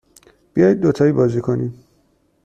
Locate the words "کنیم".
1.41-1.83